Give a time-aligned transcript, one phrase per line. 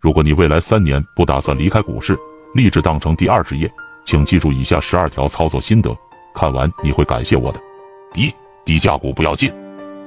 [0.00, 2.16] 如果你未来三年不打算离开股市，
[2.54, 3.68] 立志当成第二职业，
[4.04, 5.92] 请记住以下十二条操作心得，
[6.32, 7.60] 看完你会感谢我的。
[8.14, 8.32] 一、
[8.64, 9.52] 低价股不要进，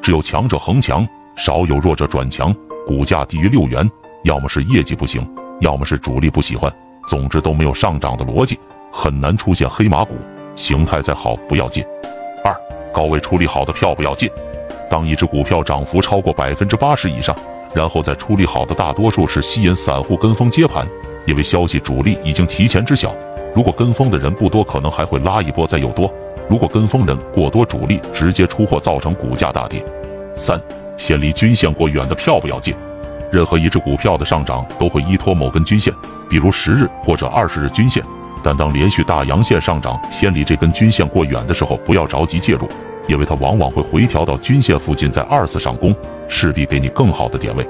[0.00, 1.04] 只有强者恒强，
[1.36, 2.54] 少有弱者转强。
[2.86, 3.88] 股价低于六元，
[4.22, 6.72] 要么是业绩不行，要么是主力不喜欢，
[7.08, 8.56] 总之都没有上涨的逻辑，
[8.92, 10.14] 很难出现黑马股。
[10.54, 11.84] 形态再好不要进。
[12.44, 12.54] 二、
[12.92, 14.30] 高位处理好的票不要进。
[14.88, 17.36] 当一只股票涨幅超过百分之八十以上，
[17.74, 20.86] 然后再处理好的大多数是吸引散户跟风接盘，
[21.26, 23.14] 因为消息主力已经提前知晓。
[23.54, 26.08] 如果跟风的人不多，可能还会拉一波再诱多；
[26.48, 29.84] 如果跟风人过多，主力直接出货，造成股价大跌。
[30.34, 30.60] 三。
[31.02, 32.74] 偏离均线过远的票不要进。
[33.32, 35.90] 任何一只股票的上涨都会依托某根均线，
[36.28, 38.04] 比如十日或者二十日均线。
[38.42, 42.68] 但当连续大阳线上涨偏离这根均线过远的时候，不要着急介入，
[43.10, 45.92] 因为它往往会回调到均线附近，在二次上攻，
[46.28, 47.66] 势必给你更好的点位。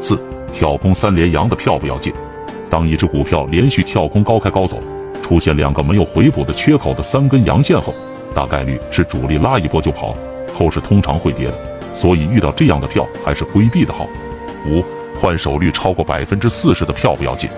[0.00, 0.18] 四
[0.50, 2.10] 跳空三连阳的票不要进。
[2.70, 4.78] 当一只股票连续跳空高开高走，
[5.22, 7.94] 出现两个没有回补的缺口的三根阳线后，
[8.34, 10.16] 大概率是主力拉一波就跑，
[10.54, 11.54] 后市通常会跌的。
[11.92, 14.06] 所以遇到这样的票还是规避的好。
[14.66, 14.82] 五
[15.20, 17.50] 换手率超过百分之四十的票不要进，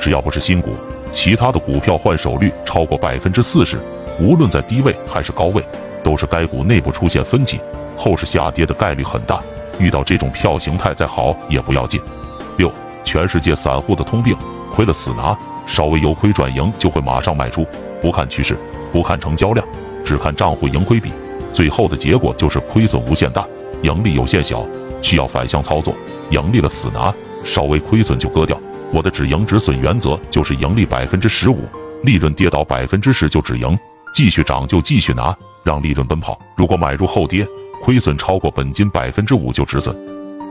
[0.00, 0.70] 只要不是新股，
[1.12, 3.78] 其他的股票换手率超过百分之四十，
[4.18, 5.62] 无论在低位还是高位，
[6.02, 7.60] 都是该股内部出现分歧，
[7.96, 9.40] 后市下跌的概率很大。
[9.78, 12.00] 遇到这种票形态再好也不要进。
[12.58, 12.70] 六
[13.04, 14.36] 全世界散户的通病，
[14.72, 17.66] 亏了死拿，稍微由亏转盈就会马上卖出，
[18.02, 18.58] 不看趋势，
[18.92, 19.66] 不看成交量，
[20.04, 21.10] 只看账户盈亏比，
[21.52, 23.46] 最后的结果就是亏损无限大。
[23.82, 24.66] 盈利有限小，
[25.00, 25.94] 需要反向操作。
[26.30, 27.12] 盈利了死拿，
[27.44, 28.60] 稍微亏损就割掉。
[28.92, 31.60] 我的止盈止损原则就是盈利百分之十五，
[32.02, 33.78] 利润跌到百分之十就止盈，
[34.12, 36.38] 继续涨就继续拿，让利润奔跑。
[36.56, 37.46] 如果买入后跌，
[37.82, 39.96] 亏损超过本金百分之五就止损。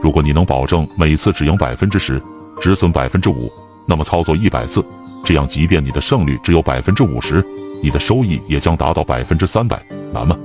[0.02, 2.20] 如果你能保证每次止盈百分之十，
[2.60, 3.50] 止损百分之五，
[3.86, 4.84] 那么操作一百次，
[5.24, 7.44] 这样即便你的胜率只有百分之五十，
[7.82, 9.82] 你的收益也将达到百分之三百。
[10.12, 10.36] 难吗？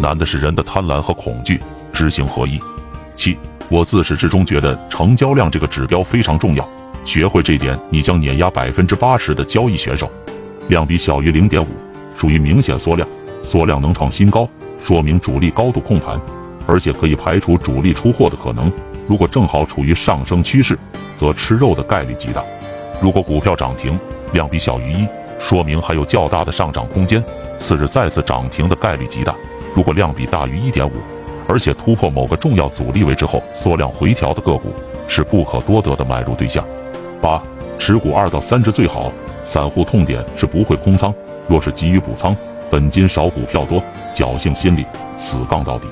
[0.00, 1.60] 难的是人的贪婪和恐惧。
[1.92, 2.58] 知行合一。
[3.14, 3.36] 七，
[3.68, 6.68] 我自始至终觉得成交量这个指标非常重要。
[7.04, 10.10] 学会这点，你将碾压百分之八十的交易选手。
[10.68, 11.68] 量比小于零点五，
[12.16, 13.06] 属于明显缩量。
[13.44, 14.48] 缩量能创新高，
[14.82, 16.18] 说明主力高度控盘，
[16.66, 18.72] 而且可以排除主力出货的可能。
[19.06, 20.78] 如果正好处于上升趋势，
[21.14, 22.42] 则吃肉的概率极大。
[23.02, 23.98] 如果股票涨停，
[24.32, 25.06] 量比小于一，
[25.38, 27.22] 说明还有较大的上涨空间，
[27.58, 29.34] 次日再次涨停的概率极大。
[29.74, 30.92] 如果量比大于一点五，
[31.46, 34.72] 而且突破某个重要阻力位之后缩量回调的个股
[35.06, 36.64] 是不可多得的买入对象。
[37.20, 37.42] 八，
[37.78, 39.12] 持股二到三只最好。
[39.44, 41.12] 散户痛点是不会空仓，
[41.46, 42.34] 若是急于补仓，
[42.74, 43.80] 本金少股票多，
[44.12, 44.84] 侥幸心理，
[45.16, 45.86] 死杠到底。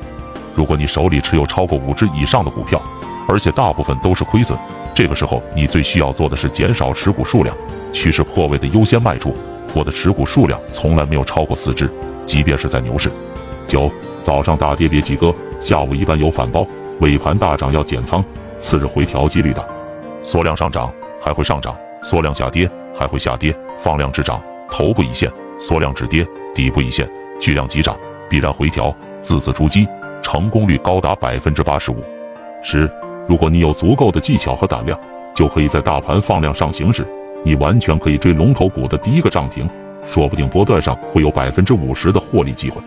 [0.52, 2.82] 如果你手里持有超过五只以上的股票，
[3.28, 4.58] 而且大部分都是亏损，
[4.92, 7.56] 这个时候你最需要做的是减少持股数量，
[7.92, 9.32] 趋势破位的优先卖出。
[9.72, 11.88] 我的持股数量从来没有超过四只，
[12.26, 13.08] 即便是在牛市。
[13.68, 13.88] 九。
[14.20, 16.66] 早上大跌别急割，下午一般有反包，
[16.98, 18.24] 尾盘大涨要减仓，
[18.58, 19.64] 次日回调几率大。
[20.24, 23.56] 缩量上涨还会上涨，缩量下跌还会下跌。
[23.78, 27.08] 放量止涨，头部一线；缩量止跌，底部一线。
[27.40, 27.96] 巨量急涨，
[28.30, 29.84] 必然回调，字字珠玑，
[30.22, 31.96] 成功率高达百分之八十五。
[32.62, 32.88] 十，
[33.28, 34.96] 如果你有足够的技巧和胆量，
[35.34, 37.04] 就可以在大盘放量上行时，
[37.42, 39.68] 你完全可以追龙头股的第一个涨停，
[40.04, 42.80] 说不定波段上会有百分之五十的获利机会。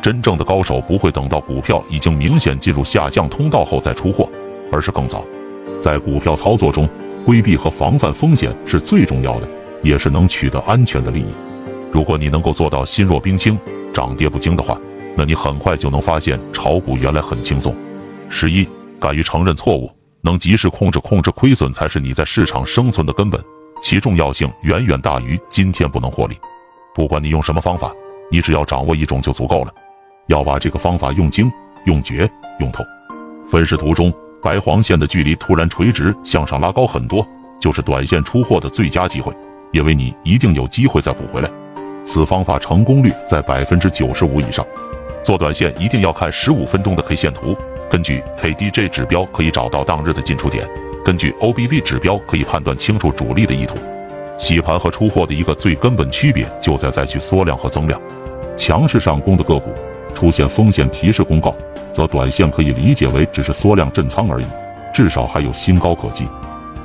[0.00, 4.28] 真正的高手不会等到股票已经明显进入下降通道后再出货，
[4.70, 5.24] 而是更早。
[5.80, 6.88] 在股票操作中，
[7.24, 9.48] 规避和防范风险是最重要的，
[9.82, 11.34] 也是能取得安全的利益。
[11.96, 13.58] 如果你能够做到心若冰清、
[13.90, 14.78] 涨跌不惊的话，
[15.16, 17.74] 那你很快就能发现炒股原来很轻松。
[18.28, 18.68] 十一，
[19.00, 19.90] 敢于承认错误，
[20.20, 23.42] 能及时控制控制亏损，才是你在市场生存的根本，
[23.82, 26.36] 其重要性远远大于今天不能获利。
[26.94, 27.90] 不管你用什么方法，
[28.30, 29.72] 你只要掌握一种就足够了。
[30.26, 31.50] 要把这个方法用精、
[31.86, 32.30] 用绝、
[32.60, 32.84] 用透。
[33.46, 34.12] 分时图中，
[34.42, 37.26] 白黄线的距离突然垂直向上拉高很多，
[37.58, 39.32] 就是短线出货的最佳机会，
[39.72, 41.50] 因为你一定有机会再补回来。
[42.06, 44.64] 此方法成功率在百分之九十五以上。
[45.22, 47.56] 做短线一定要看十五分钟的 K 线图，
[47.90, 50.66] 根据 KDJ 指标可以找到当日的进出点，
[51.04, 53.74] 根据 OBV 指标可以判断清楚主力的意图。
[54.38, 58.00] 洗盘和出货的一个最根本区别就在再去缩量和增量。
[58.56, 59.74] 强势上攻的个股。
[60.14, 61.54] 出现风险提示公告，
[61.92, 64.46] 则短线可以理解为只是缩量震仓而已，
[64.94, 66.26] 至少还有新高可期。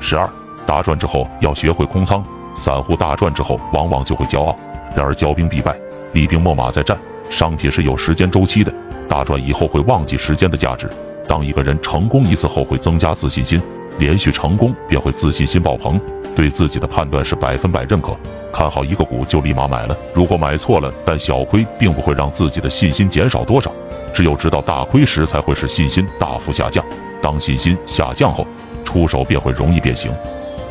[0.02, 0.30] 十二
[0.68, 2.22] 大赚之后要学会空仓，
[2.58, 4.54] 散户大赚之后往往就会骄傲，
[4.96, 5.76] 然而骄兵必败，
[6.14, 6.98] 厉兵秣马在战。
[7.30, 8.74] 商品是有时间周期的，
[9.08, 10.90] 大赚以后会忘记时间的价值。
[11.28, 13.62] 当一个人成功一次后，会增加自信心，
[14.00, 16.00] 连续成功便会自信心爆棚，
[16.36, 18.18] 对自己的判断是百分百认可，
[18.52, 19.98] 看好一个股就立马买了。
[20.14, 23.72] 如果买错了，但小亏并不会让自己的信心减少多少，
[24.14, 26.84] 只有知道大亏时才会使信心大幅下降。
[27.22, 28.46] 当信心下降后，
[28.84, 30.12] 出手便会容易变形。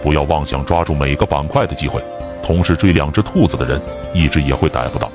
[0.02, 2.02] 不要妄想抓住每个板块的机会，
[2.50, 3.80] 同时追两只兔子的人，
[4.12, 5.08] 一只也会逮不到。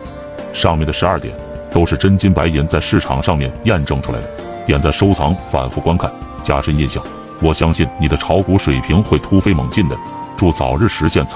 [0.53, 1.35] 上面的十二点
[1.69, 4.27] 都是真金白银在市场上面验证出来的，
[4.65, 6.09] 点赞收藏，反复观看，
[6.45, 7.03] 加深印象。
[7.41, 9.97] 我相信你的炒股水平会突飞猛进的。
[10.37, 11.33] 祝早日实现财。